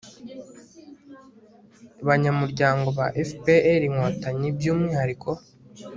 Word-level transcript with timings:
banyamuryango 2.07 2.87
ba 2.97 3.07
fpr-inkotanyi 3.27 4.47
by'umwihariko 4.57 5.29